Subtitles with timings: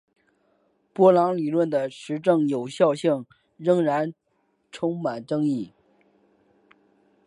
[0.93, 3.23] 波浪理论的实证有效性
[3.55, 4.11] 仍然
[4.71, 5.71] 充满争议。